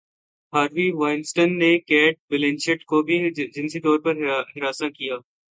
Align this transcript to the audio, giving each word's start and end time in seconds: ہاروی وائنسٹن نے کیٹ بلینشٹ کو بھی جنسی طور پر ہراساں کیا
ہاروی 0.53 0.89
وائنسٹن 0.93 1.57
نے 1.59 1.77
کیٹ 1.79 2.17
بلینشٹ 2.29 2.83
کو 2.85 3.01
بھی 3.03 3.19
جنسی 3.33 3.79
طور 3.79 3.99
پر 3.99 4.15
ہراساں 4.55 4.89
کیا 4.89 5.15